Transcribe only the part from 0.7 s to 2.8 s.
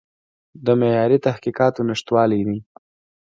معیاري تحقیقاتو نشتوالی دی.